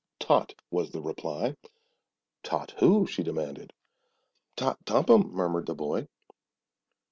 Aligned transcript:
"Tot," 0.17 0.55
was 0.71 0.89
the 0.89 0.97
low 0.97 1.05
reply. 1.09 1.55
"Tot 2.41 2.73
who?" 2.79 3.05
she 3.05 3.21
demanded. 3.21 3.71
"Tot 4.55 4.83
Tompum," 4.83 5.31
murmured 5.31 5.67
the 5.67 5.75
boy. 5.75 6.07